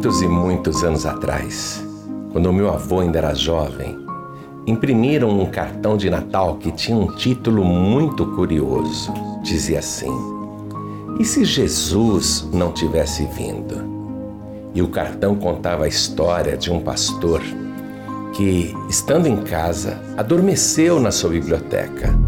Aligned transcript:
muitos 0.00 0.22
e 0.22 0.28
muitos 0.28 0.82
anos 0.82 1.04
atrás, 1.04 1.84
quando 2.32 2.50
meu 2.54 2.72
avô 2.72 3.00
ainda 3.00 3.18
era 3.18 3.34
jovem, 3.34 3.98
imprimiram 4.66 5.28
um 5.28 5.44
cartão 5.44 5.94
de 5.94 6.08
Natal 6.08 6.56
que 6.56 6.72
tinha 6.72 6.96
um 6.96 7.14
título 7.16 7.62
muito 7.62 8.24
curioso. 8.28 9.12
Dizia 9.42 9.80
assim: 9.80 10.10
E 11.18 11.24
se 11.26 11.44
Jesus 11.44 12.48
não 12.50 12.72
tivesse 12.72 13.26
vindo? 13.26 13.76
E 14.74 14.80
o 14.80 14.88
cartão 14.88 15.34
contava 15.34 15.84
a 15.84 15.88
história 15.88 16.56
de 16.56 16.72
um 16.72 16.80
pastor 16.80 17.42
que, 18.32 18.74
estando 18.88 19.26
em 19.26 19.36
casa, 19.36 20.00
adormeceu 20.16 20.98
na 20.98 21.10
sua 21.10 21.28
biblioteca. 21.28 22.18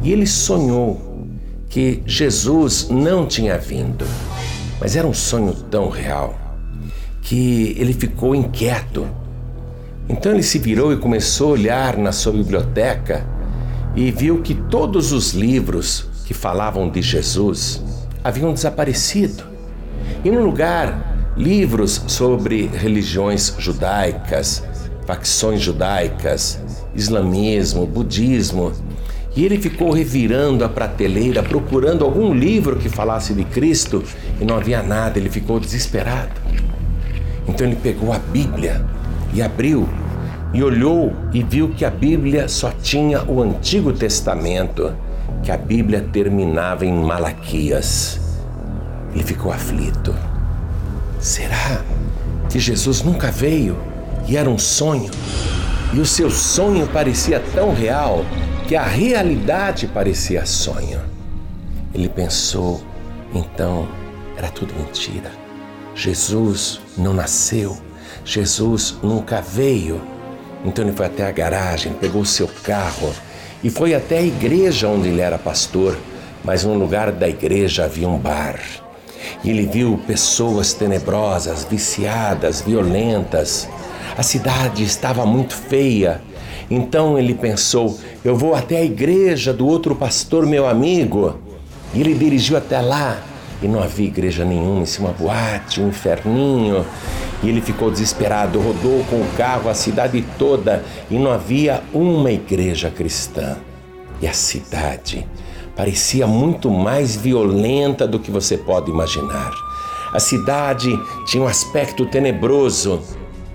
E 0.00 0.12
ele 0.12 0.28
sonhou 0.28 1.00
que 1.68 2.04
Jesus 2.06 2.86
não 2.88 3.26
tinha 3.26 3.58
vindo. 3.58 4.06
Mas 4.80 4.94
era 4.94 5.08
um 5.08 5.14
sonho 5.14 5.54
tão 5.54 5.88
real 5.88 6.43
que 7.24 7.74
ele 7.78 7.94
ficou 7.94 8.34
inquieto. 8.34 9.08
Então 10.08 10.32
ele 10.32 10.42
se 10.42 10.58
virou 10.58 10.92
e 10.92 10.96
começou 10.98 11.48
a 11.48 11.52
olhar 11.52 11.96
na 11.96 12.12
sua 12.12 12.32
biblioteca 12.32 13.26
e 13.96 14.10
viu 14.10 14.42
que 14.42 14.54
todos 14.54 15.10
os 15.12 15.32
livros 15.32 16.06
que 16.26 16.34
falavam 16.34 16.88
de 16.88 17.00
Jesus 17.00 17.82
haviam 18.22 18.52
desaparecido. 18.52 19.42
E 20.22 20.30
no 20.30 20.44
lugar, 20.44 21.32
livros 21.36 22.02
sobre 22.06 22.66
religiões 22.66 23.54
judaicas, 23.58 24.62
facções 25.06 25.62
judaicas, 25.62 26.60
islamismo, 26.94 27.86
budismo. 27.86 28.72
E 29.34 29.44
ele 29.44 29.58
ficou 29.58 29.90
revirando 29.90 30.62
a 30.62 30.68
prateleira, 30.68 31.42
procurando 31.42 32.04
algum 32.04 32.34
livro 32.34 32.76
que 32.76 32.88
falasse 32.88 33.32
de 33.32 33.44
Cristo 33.44 34.04
e 34.40 34.44
não 34.44 34.56
havia 34.56 34.82
nada, 34.82 35.18
ele 35.18 35.30
ficou 35.30 35.58
desesperado. 35.58 36.43
Então 37.46 37.66
ele 37.66 37.76
pegou 37.76 38.12
a 38.12 38.18
Bíblia 38.18 38.84
e 39.32 39.42
abriu 39.42 39.88
e 40.54 40.62
olhou 40.62 41.12
e 41.32 41.42
viu 41.42 41.70
que 41.70 41.84
a 41.84 41.90
Bíblia 41.90 42.46
só 42.46 42.70
tinha 42.70 43.24
o 43.24 43.42
Antigo 43.42 43.92
Testamento, 43.92 44.94
que 45.42 45.50
a 45.50 45.56
Bíblia 45.56 46.00
terminava 46.12 46.86
em 46.86 46.92
Malaquias. 46.92 48.20
Ele 49.12 49.24
ficou 49.24 49.52
aflito. 49.52 50.14
Será 51.18 51.82
que 52.48 52.60
Jesus 52.60 53.02
nunca 53.02 53.32
veio 53.32 53.76
e 54.28 54.36
era 54.36 54.48
um 54.48 54.58
sonho? 54.58 55.10
E 55.92 55.98
o 55.98 56.06
seu 56.06 56.30
sonho 56.30 56.86
parecia 56.86 57.40
tão 57.52 57.74
real 57.74 58.24
que 58.68 58.76
a 58.76 58.84
realidade 58.84 59.88
parecia 59.88 60.46
sonho. 60.46 61.00
Ele 61.92 62.08
pensou, 62.08 62.80
então 63.34 63.88
era 64.36 64.48
tudo 64.48 64.72
mentira. 64.74 65.43
Jesus 65.94 66.80
não 66.98 67.14
nasceu, 67.14 67.76
Jesus 68.24 68.96
nunca 69.02 69.40
veio. 69.40 70.00
Então 70.64 70.84
ele 70.84 70.96
foi 70.96 71.06
até 71.06 71.26
a 71.26 71.30
garagem, 71.30 71.92
pegou 71.92 72.22
o 72.22 72.26
seu 72.26 72.48
carro 72.64 73.12
e 73.62 73.70
foi 73.70 73.94
até 73.94 74.18
a 74.18 74.22
igreja 74.22 74.88
onde 74.88 75.08
ele 75.08 75.20
era 75.20 75.38
pastor, 75.38 75.96
mas 76.42 76.64
no 76.64 76.74
lugar 76.74 77.12
da 77.12 77.28
igreja 77.28 77.84
havia 77.84 78.08
um 78.08 78.18
bar. 78.18 78.58
E 79.42 79.50
ele 79.50 79.66
viu 79.66 80.00
pessoas 80.06 80.72
tenebrosas, 80.72 81.64
viciadas, 81.64 82.60
violentas. 82.60 83.68
A 84.16 84.22
cidade 84.22 84.82
estava 84.82 85.24
muito 85.24 85.54
feia. 85.54 86.20
Então 86.70 87.18
ele 87.18 87.34
pensou: 87.34 87.98
eu 88.24 88.36
vou 88.36 88.54
até 88.54 88.78
a 88.78 88.84
igreja 88.84 89.52
do 89.52 89.66
outro 89.66 89.94
pastor, 89.94 90.44
meu 90.44 90.66
amigo. 90.66 91.38
E 91.94 92.00
ele 92.00 92.14
dirigiu 92.14 92.56
até 92.56 92.80
lá 92.80 93.22
e 93.64 93.68
não 93.68 93.82
havia 93.82 94.06
igreja 94.06 94.44
nenhuma, 94.44 94.82
em 94.82 94.86
cima 94.86 95.08
boate, 95.18 95.80
um 95.80 95.88
inferninho. 95.88 96.84
E 97.42 97.48
ele 97.48 97.62
ficou 97.62 97.90
desesperado, 97.90 98.60
rodou 98.60 99.02
com 99.04 99.16
o 99.16 99.26
carro 99.38 99.70
a 99.70 99.74
cidade 99.74 100.22
toda 100.38 100.84
e 101.10 101.18
não 101.18 101.30
havia 101.30 101.82
uma 101.90 102.30
igreja 102.30 102.90
cristã. 102.90 103.56
E 104.20 104.26
a 104.26 104.34
cidade 104.34 105.26
parecia 105.74 106.26
muito 106.26 106.70
mais 106.70 107.16
violenta 107.16 108.06
do 108.06 108.20
que 108.20 108.30
você 108.30 108.58
pode 108.58 108.90
imaginar. 108.90 109.50
A 110.12 110.20
cidade 110.20 110.90
tinha 111.26 111.42
um 111.42 111.48
aspecto 111.48 112.04
tenebroso, 112.04 113.00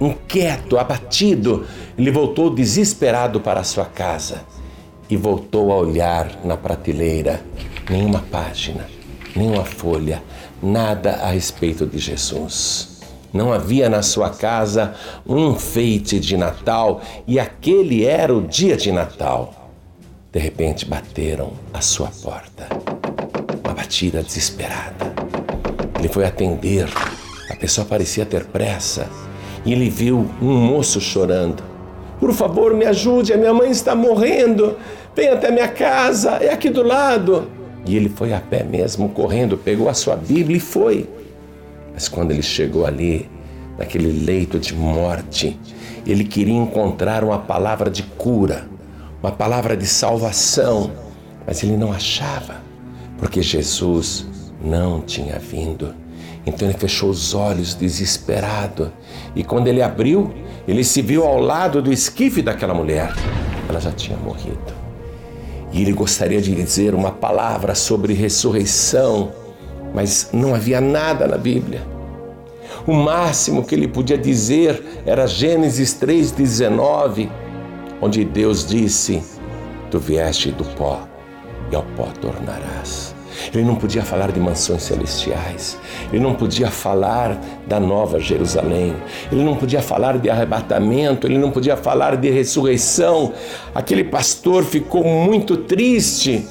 inquieto, 0.01 0.79
abatido. 0.79 1.67
Ele 1.95 2.09
voltou 2.09 2.49
desesperado 2.49 3.39
para 3.39 3.63
sua 3.63 3.85
casa 3.85 4.41
e 5.07 5.15
voltou 5.15 5.71
a 5.71 5.75
olhar 5.75 6.39
na 6.43 6.57
prateleira. 6.57 7.41
Nenhuma 7.87 8.23
página, 8.31 8.98
nenhuma 9.35 9.65
folha, 9.65 10.23
nada 10.61 11.13
a 11.15 11.31
respeito 11.31 11.85
de 11.85 11.97
Jesus. 11.97 12.99
Não 13.31 13.53
havia 13.53 13.89
na 13.89 14.01
sua 14.01 14.31
casa 14.31 14.95
um 15.25 15.51
enfeite 15.51 16.19
de 16.19 16.35
Natal 16.35 17.01
e 17.27 17.39
aquele 17.39 18.05
era 18.05 18.33
o 18.33 18.41
dia 18.41 18.75
de 18.75 18.91
Natal. 18.91 19.69
De 20.31 20.39
repente 20.39 20.85
bateram 20.85 21.53
à 21.73 21.81
sua 21.81 22.09
porta. 22.23 22.67
Uma 23.63 23.73
batida 23.73 24.23
desesperada. 24.23 25.13
Ele 25.99 26.07
foi 26.07 26.25
atender. 26.25 26.87
A 27.49 27.55
pessoa 27.55 27.85
parecia 27.85 28.25
ter 28.25 28.45
pressa 28.45 29.07
e 29.65 29.73
ele 29.73 29.89
viu 29.89 30.27
um 30.41 30.55
moço 30.55 30.99
chorando. 30.99 31.63
Por 32.19 32.33
favor, 32.33 32.73
me 32.73 32.85
ajude, 32.85 33.31
a 33.31 33.37
minha 33.37 33.53
mãe 33.53 33.69
está 33.69 33.95
morrendo. 33.95 34.75
Venha 35.15 35.33
até 35.33 35.51
minha 35.51 35.67
casa, 35.67 36.31
é 36.41 36.51
aqui 36.51 36.69
do 36.69 36.83
lado. 36.83 37.58
E 37.89 37.95
ele 37.95 38.07
foi 38.07 38.33
a 38.33 38.39
pé 38.39 38.63
mesmo, 38.63 39.09
correndo, 39.09 39.57
pegou 39.57 39.89
a 39.89 39.95
sua 39.95 40.15
Bíblia 40.15 40.57
e 40.57 40.59
foi. 40.59 41.09
Mas 41.91 42.07
quando 42.07 42.29
ele 42.29 42.43
chegou 42.43 42.85
ali, 42.85 43.27
naquele 43.79 44.11
leito 44.11 44.59
de 44.59 44.75
morte, 44.75 45.59
ele 46.05 46.23
queria 46.23 46.53
encontrar 46.53 47.23
uma 47.23 47.39
palavra 47.39 47.89
de 47.89 48.03
cura, 48.03 48.69
uma 49.23 49.31
palavra 49.31 49.75
de 49.75 49.87
salvação, 49.87 50.91
mas 51.47 51.63
ele 51.63 51.75
não 51.75 51.91
achava, 51.91 52.57
porque 53.17 53.41
Jesus 53.41 54.27
não 54.63 55.01
tinha 55.01 55.39
vindo. 55.39 55.95
Então 56.45 56.69
ele 56.69 56.77
fechou 56.77 57.09
os 57.09 57.33
olhos 57.33 57.73
desesperado, 57.73 58.93
e 59.35 59.43
quando 59.43 59.65
ele 59.65 59.81
abriu, 59.81 60.31
ele 60.67 60.83
se 60.83 61.01
viu 61.01 61.25
ao 61.25 61.39
lado 61.39 61.81
do 61.81 61.91
esquife 61.91 62.43
daquela 62.43 62.75
mulher. 62.75 63.11
Ela 63.67 63.81
já 63.81 63.91
tinha 63.91 64.15
morrido. 64.19 64.88
E 65.71 65.81
ele 65.81 65.91
gostaria 65.93 66.41
de 66.41 66.53
dizer 66.53 66.95
uma 66.95 67.11
palavra 67.11 67.75
sobre 67.75 68.13
ressurreição, 68.13 69.31
mas 69.93 70.29
não 70.33 70.55
havia 70.55 70.81
nada 70.81 71.27
na 71.27 71.37
Bíblia. 71.37 71.81
O 72.87 72.93
máximo 72.93 73.63
que 73.63 73.75
ele 73.75 73.87
podia 73.87 74.17
dizer 74.17 74.83
era 75.05 75.27
Gênesis 75.27 75.93
3,19, 75.99 77.29
onde 78.01 78.23
Deus 78.23 78.65
disse: 78.65 79.23
Tu 79.91 79.99
vieste 79.99 80.51
do 80.51 80.63
pó 80.75 81.07
e 81.71 81.75
ao 81.75 81.83
pó 81.95 82.07
tornarás. 82.19 83.18
Ele 83.53 83.63
não 83.63 83.75
podia 83.75 84.03
falar 84.03 84.31
de 84.31 84.39
mansões 84.39 84.83
celestiais, 84.83 85.77
ele 86.11 86.21
não 86.21 86.35
podia 86.35 86.69
falar 86.69 87.39
da 87.67 87.79
nova 87.79 88.19
Jerusalém, 88.19 88.95
ele 89.31 89.43
não 89.43 89.55
podia 89.55 89.81
falar 89.81 90.17
de 90.17 90.29
arrebatamento, 90.29 91.27
ele 91.27 91.37
não 91.37 91.51
podia 91.51 91.77
falar 91.77 92.15
de 92.17 92.29
ressurreição. 92.29 93.33
Aquele 93.73 94.03
pastor 94.03 94.63
ficou 94.63 95.03
muito 95.03 95.57
triste. 95.57 96.47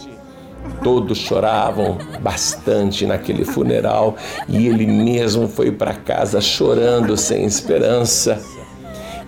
Todos 0.82 1.18
choravam 1.18 1.96
bastante 2.20 3.06
naquele 3.06 3.44
funeral 3.44 4.16
e 4.48 4.66
ele 4.66 4.86
mesmo 4.86 5.48
foi 5.48 5.72
para 5.72 5.94
casa 5.94 6.40
chorando 6.40 7.16
sem 7.16 7.44
esperança. 7.44 8.40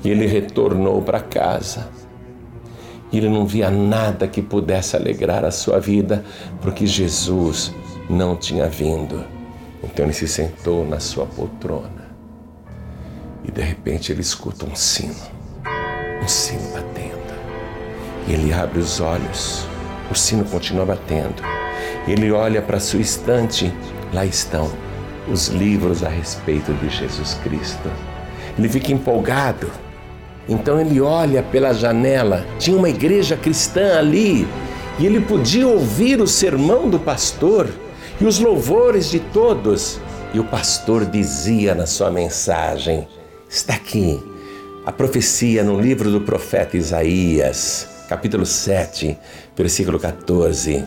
E 0.04 0.10
ele 0.10 0.26
retornou 0.26 1.02
para 1.02 1.20
casa 1.20 1.99
e 3.12 3.18
ele 3.18 3.28
não 3.28 3.46
via 3.46 3.70
nada 3.70 4.28
que 4.28 4.40
pudesse 4.40 4.96
alegrar 4.96 5.44
a 5.44 5.50
sua 5.50 5.80
vida, 5.80 6.24
porque 6.60 6.86
Jesus 6.86 7.74
não 8.08 8.36
tinha 8.36 8.68
vindo. 8.68 9.24
Então 9.82 10.04
ele 10.04 10.14
se 10.14 10.28
sentou 10.28 10.86
na 10.86 11.00
sua 11.00 11.26
poltrona 11.26 12.00
e 13.44 13.50
de 13.50 13.62
repente 13.62 14.12
ele 14.12 14.20
escuta 14.20 14.66
um 14.66 14.74
sino, 14.74 15.14
um 16.22 16.28
sino 16.28 16.72
batendo. 16.72 17.10
E 18.28 18.32
ele 18.32 18.52
abre 18.52 18.78
os 18.78 19.00
olhos, 19.00 19.66
o 20.10 20.14
sino 20.14 20.44
continua 20.44 20.84
batendo. 20.84 21.42
Ele 22.06 22.30
olha 22.30 22.60
para 22.62 22.78
sua 22.78 23.00
estante, 23.00 23.72
lá 24.12 24.24
estão 24.24 24.70
os 25.30 25.48
livros 25.48 26.02
a 26.04 26.08
respeito 26.08 26.72
de 26.74 26.88
Jesus 26.90 27.34
Cristo. 27.42 27.90
Ele 28.58 28.68
fica 28.68 28.92
empolgado 28.92 29.70
então 30.50 30.80
ele 30.80 31.00
olha 31.00 31.44
pela 31.44 31.72
janela, 31.72 32.44
tinha 32.58 32.76
uma 32.76 32.90
igreja 32.90 33.36
cristã 33.36 33.96
ali, 33.96 34.48
e 34.98 35.06
ele 35.06 35.20
podia 35.20 35.68
ouvir 35.68 36.20
o 36.20 36.26
sermão 36.26 36.90
do 36.90 36.98
pastor 36.98 37.68
e 38.20 38.24
os 38.24 38.40
louvores 38.40 39.08
de 39.08 39.20
todos. 39.20 40.00
E 40.34 40.40
o 40.40 40.44
pastor 40.44 41.06
dizia 41.06 41.72
na 41.72 41.86
sua 41.86 42.10
mensagem: 42.10 43.06
está 43.48 43.74
aqui 43.74 44.20
a 44.84 44.90
profecia 44.90 45.62
no 45.62 45.80
livro 45.80 46.10
do 46.10 46.20
profeta 46.20 46.76
Isaías, 46.76 47.86
capítulo 48.08 48.44
7, 48.44 49.16
versículo 49.56 50.00
14: 50.00 50.84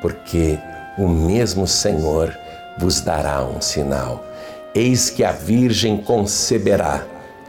Porque 0.00 0.56
o 0.96 1.08
mesmo 1.08 1.66
Senhor 1.66 2.32
vos 2.78 3.00
dará 3.00 3.44
um 3.44 3.60
sinal. 3.60 4.24
Eis 4.72 5.10
que 5.10 5.24
a 5.24 5.32
Virgem 5.32 5.96
conceberá 5.96 7.04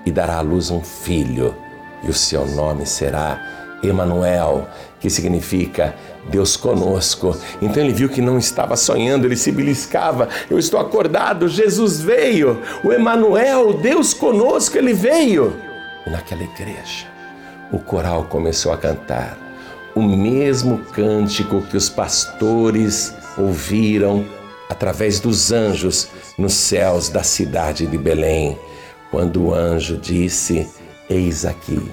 e 0.06 0.12
dará 0.12 0.38
à 0.38 0.42
luz 0.42 0.72
um 0.72 0.82
filho, 0.82 1.56
e 2.04 2.10
o 2.10 2.14
seu 2.14 2.46
nome 2.46 2.86
será 2.86 3.40
Emanuel, 3.84 4.68
que 5.00 5.10
significa 5.10 5.96
Deus 6.30 6.56
conosco. 6.56 7.36
Então 7.62 7.84
ele 7.84 7.94
viu 7.94 8.10
que 8.10 8.22
não 8.22 8.38
estava 8.38 8.76
sonhando, 8.76 9.26
ele 9.26 9.36
se 9.36 9.52
beliscava. 9.52 10.30
Eu 10.50 10.60
estou 10.60 10.80
acordado, 10.80 11.48
Jesus 11.48 12.00
veio. 12.00 12.62
O 12.84 12.92
Emanuel, 12.92 13.74
Deus 13.74 14.14
conosco, 14.14 14.78
ele 14.78 14.94
veio. 14.94 15.56
E 16.06 16.10
naquela 16.10 16.44
igreja, 16.44 17.08
o 17.72 17.80
coral 17.80 18.26
começou 18.26 18.72
a 18.72 18.78
cantar 18.78 19.38
o 19.96 20.02
mesmo 20.02 20.80
cântico 20.80 21.62
que 21.64 21.76
os 21.76 21.90
pastores 21.90 23.14
ouviram 23.38 24.26
através 24.70 25.20
dos 25.20 25.52
anjos 25.52 26.08
nos 26.38 26.54
céus 26.54 27.10
da 27.10 27.24
cidade 27.24 27.86
de 27.86 27.98
Belém, 27.98 28.58
quando 29.12 29.44
o 29.44 29.54
anjo 29.54 29.98
disse: 29.98 30.68
Eis 31.10 31.46
aqui, 31.46 31.92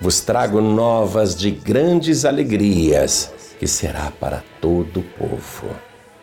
vos 0.00 0.20
trago 0.20 0.60
novas 0.60 1.36
de 1.36 1.50
grandes 1.50 2.24
alegrias, 2.24 3.32
que 3.60 3.68
será 3.68 4.10
para 4.18 4.42
todo 4.60 5.00
o 5.00 5.02
povo. 5.02 5.68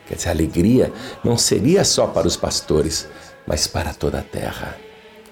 Quer 0.08 0.16
dizer, 0.16 0.30
a 0.30 0.32
alegria 0.32 0.92
não 1.24 1.38
seria 1.38 1.86
só 1.86 2.08
para 2.08 2.28
os 2.28 2.36
pastores, 2.36 3.08
mas 3.48 3.68
para 3.68 3.94
toda 3.94 4.20
a 4.20 4.24
terra. 4.24 4.76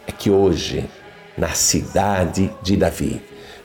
É 0.07 0.11
que 0.11 0.29
hoje, 0.29 0.89
na 1.37 1.49
cidade 1.49 2.53
de 2.61 2.77
Davi, 2.77 3.21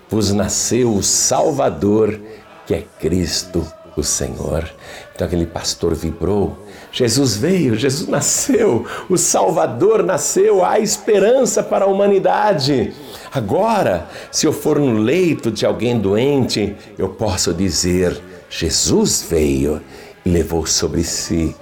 vos 0.08 0.32
nasceu 0.32 0.92
o 0.92 1.02
Salvador, 1.02 2.20
que 2.66 2.74
é 2.74 2.84
Cristo 2.98 3.64
o 3.96 4.02
Senhor. 4.02 4.68
Então 5.14 5.26
aquele 5.26 5.46
pastor 5.46 5.94
vibrou. 5.94 6.63
Jesus 6.94 7.36
veio, 7.36 7.74
Jesus 7.74 8.08
nasceu, 8.08 8.86
o 9.10 9.18
Salvador 9.18 10.04
nasceu, 10.04 10.64
há 10.64 10.78
esperança 10.78 11.60
para 11.60 11.86
a 11.86 11.88
humanidade. 11.88 12.94
Agora, 13.32 14.08
se 14.30 14.46
eu 14.46 14.52
for 14.52 14.78
no 14.78 14.98
leito 14.98 15.50
de 15.50 15.66
alguém 15.66 15.98
doente, 15.98 16.76
eu 16.96 17.08
posso 17.08 17.52
dizer: 17.52 18.16
Jesus 18.48 19.26
veio 19.28 19.82
e 20.24 20.30
levou 20.30 20.66
sobre 20.66 21.02
si 21.02 21.56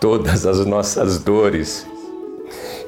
todas 0.00 0.46
as 0.46 0.64
nossas 0.64 1.18
dores 1.18 1.86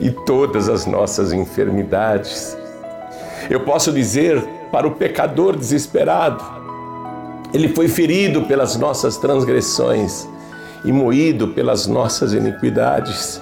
e 0.00 0.10
todas 0.10 0.70
as 0.70 0.86
nossas 0.86 1.34
enfermidades. 1.34 2.56
Eu 3.50 3.60
posso 3.60 3.92
dizer 3.92 4.42
para 4.72 4.88
o 4.88 4.92
pecador 4.92 5.54
desesperado: 5.54 6.42
Ele 7.52 7.68
foi 7.68 7.88
ferido 7.88 8.46
pelas 8.46 8.74
nossas 8.76 9.18
transgressões 9.18 10.26
e 10.84 10.92
moído 10.92 11.48
pelas 11.48 11.86
nossas 11.86 12.32
iniquidades. 12.32 13.40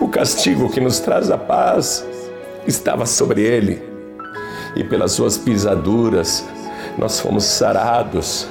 O 0.00 0.08
castigo 0.08 0.70
que 0.70 0.80
nos 0.80 1.00
traz 1.00 1.30
a 1.30 1.38
paz 1.38 2.06
estava 2.66 3.06
sobre 3.06 3.42
ele, 3.42 3.82
e 4.76 4.84
pelas 4.84 5.12
suas 5.12 5.36
pisaduras 5.36 6.44
nós 6.96 7.20
fomos 7.20 7.44
sarados. 7.44 8.46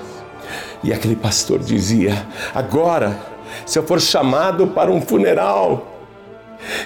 E 0.83 0.91
aquele 0.91 1.15
pastor 1.15 1.59
dizia: 1.59 2.27
Agora, 2.53 3.17
se 3.65 3.79
eu 3.79 3.83
for 3.83 4.01
chamado 4.01 4.67
para 4.67 4.91
um 4.91 5.01
funeral, 5.01 5.87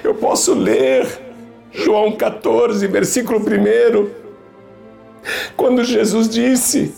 eu 0.04 0.14
posso 0.16 0.54
ler 0.54 1.08
João 1.72 2.12
14, 2.12 2.86
versículo 2.88 3.40
1 3.40 4.28
quando 5.56 5.84
Jesus 5.84 6.30
disse: 6.30 6.94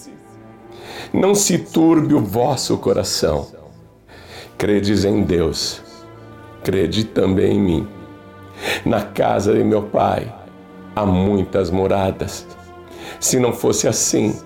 Não 1.14 1.34
se 1.34 1.58
turbe 1.58 2.14
o 2.14 2.20
vosso 2.20 2.78
coração, 2.78 3.48
credes 4.60 5.06
em 5.06 5.24
Deus, 5.24 5.82
crede 6.66 7.06
também 7.06 7.54
em 7.54 7.60
mim. 7.62 7.88
Na 8.86 9.02
casa 9.02 9.54
de 9.54 9.64
meu 9.64 9.84
pai 9.84 10.30
há 10.94 11.06
muitas 11.06 11.72
moradas. 11.72 12.46
Se 13.22 13.40
não 13.40 13.54
fosse 13.54 13.88
assim, 13.88 14.38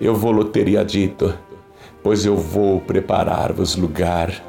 eu 0.00 0.12
vou 0.12 0.44
teria 0.44 0.84
dito, 0.84 1.32
pois 2.02 2.26
eu 2.26 2.36
vou 2.36 2.80
preparar-vos 2.80 3.76
lugar. 3.76 4.42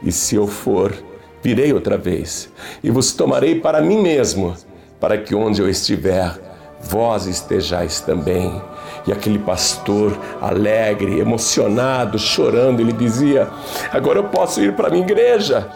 E 0.00 0.12
se 0.12 0.36
eu 0.36 0.46
for, 0.46 0.94
virei 1.42 1.72
outra 1.72 1.98
vez 1.98 2.52
e 2.84 2.88
vos 2.90 3.12
tomarei 3.12 3.58
para 3.58 3.82
mim 3.82 4.00
mesmo, 4.00 4.54
para 5.00 5.18
que 5.18 5.34
onde 5.34 5.60
eu 5.60 5.68
estiver, 5.68 6.38
vós 6.80 7.26
estejais 7.26 8.00
também. 8.00 8.62
E 9.06 9.12
aquele 9.12 9.38
pastor 9.38 10.18
alegre, 10.40 11.18
emocionado, 11.18 12.18
chorando, 12.18 12.80
ele 12.80 12.92
dizia: 12.92 13.48
Agora 13.92 14.18
eu 14.18 14.24
posso 14.24 14.60
ir 14.60 14.74
para 14.74 14.88
a 14.88 14.90
minha 14.90 15.04
igreja, 15.04 15.68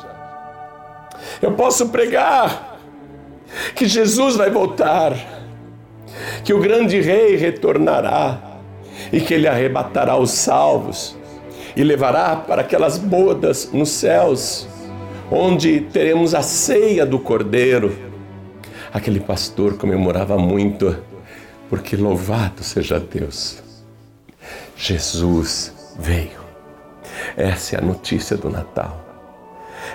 eu 1.41 1.53
posso 1.53 1.89
pregar 1.89 2.79
que 3.75 3.87
Jesus 3.87 4.37
vai 4.37 4.51
voltar, 4.51 5.15
que 6.45 6.53
o 6.53 6.61
grande 6.61 7.01
rei 7.01 7.37
retornará 7.37 8.39
e 9.13 9.21
que 9.21 9.35
ele 9.35 9.49
arrebatará 9.49 10.17
os 10.17 10.31
salvos 10.31 11.17
e 11.77 11.83
levará 11.83 12.37
para 12.37 12.63
aquelas 12.63 12.99
bodas 12.99 13.71
nos 13.73 13.89
céus, 13.89 14.69
onde 15.31 15.81
teremos 15.81 16.35
a 16.35 16.43
ceia 16.43 17.05
do 17.05 17.19
cordeiro. 17.19 17.97
Aquele 18.93 19.19
pastor 19.19 19.77
comemorava 19.77 20.39
muito, 20.39 20.97
porque 21.69 21.97
louvado 21.97 22.63
seja 22.63 23.01
Deus. 23.01 23.63
Jesus 24.77 25.73
veio. 25.99 26.45
Essa 27.37 27.77
é 27.77 27.79
a 27.79 27.83
notícia 27.83 28.37
do 28.37 28.51
Natal. 28.51 29.01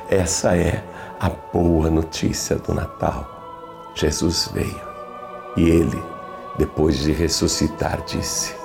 Essa 0.10 0.56
é 0.56 0.84
a 1.20 1.30
boa 1.30 1.90
notícia 1.90 2.56
do 2.56 2.74
Natal. 2.74 3.92
Jesus 3.96 4.50
veio 4.54 4.90
e 5.58 5.70
ele, 5.70 6.02
depois 6.58 7.00
de 7.00 7.12
ressuscitar, 7.12 8.02
disse: 8.06 8.56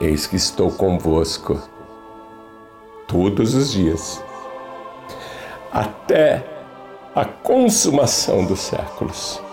Eis 0.00 0.26
que 0.26 0.36
estou 0.36 0.70
convosco 0.70 1.60
todos 3.06 3.54
os 3.54 3.72
dias, 3.72 4.22
até 5.72 6.44
a 7.14 7.24
consumação 7.24 8.44
dos 8.44 8.60
séculos. 8.60 9.45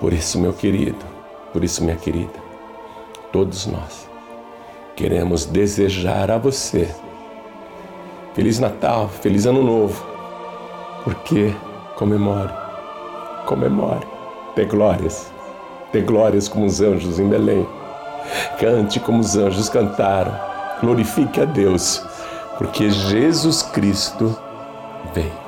Por 0.00 0.12
isso, 0.12 0.38
meu 0.38 0.52
querido, 0.52 1.04
por 1.52 1.64
isso, 1.64 1.82
minha 1.82 1.96
querida, 1.96 2.40
todos 3.32 3.66
nós 3.66 4.08
queremos 4.94 5.44
desejar 5.44 6.30
a 6.30 6.38
você 6.38 6.88
Feliz 8.38 8.60
Natal, 8.60 9.08
Feliz 9.08 9.46
Ano 9.46 9.64
Novo, 9.64 10.06
porque 11.02 11.52
comemore, 11.96 12.52
comemore, 13.46 14.06
dê 14.54 14.64
glórias, 14.64 15.32
dê 15.92 16.00
glórias 16.02 16.46
como 16.46 16.64
os 16.64 16.80
anjos 16.80 17.18
em 17.18 17.28
Belém. 17.28 17.66
Cante 18.60 19.00
como 19.00 19.18
os 19.18 19.36
anjos 19.36 19.68
cantaram, 19.68 20.38
glorifique 20.80 21.40
a 21.40 21.44
Deus, 21.44 22.00
porque 22.58 22.88
Jesus 22.90 23.62
Cristo 23.62 24.38
veio. 25.12 25.47